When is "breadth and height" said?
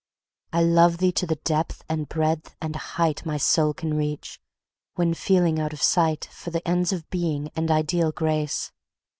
2.09-3.23